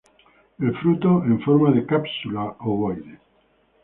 [0.57, 3.19] El fruto en forma de cápsula ovoide.